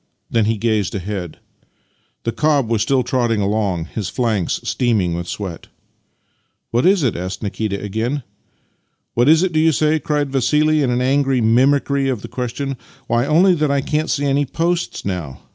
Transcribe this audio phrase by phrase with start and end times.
[0.31, 1.37] Then he gazed ahead.
[2.23, 5.67] The cob was still trotting along, his flanks steaming with sweat."
[6.71, 8.23] What is it?" asked Nikita again."
[9.13, 13.27] What is it, do you say?" cried Vassili in angry mimicry of the question." Why,
[13.27, 15.41] only that I can't see any posts now.